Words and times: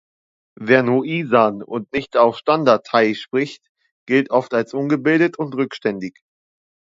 Wer 0.59 0.81
nur 0.81 1.05
Isan 1.05 1.61
und 1.61 1.93
nicht 1.93 2.17
auch 2.17 2.35
Standard-Thai 2.35 3.13
spricht, 3.13 3.61
gilt 4.07 4.31
oft 4.31 4.51
als 4.55 4.73
ungebildet 4.73 5.37
und 5.37 5.53
rückständig. 5.53 6.17